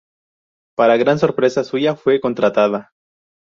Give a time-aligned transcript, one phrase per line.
[0.75, 2.91] Para gran sorpresa suya, fue contratada.